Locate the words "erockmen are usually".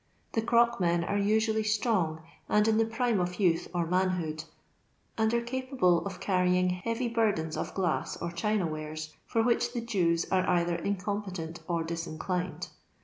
0.41-1.61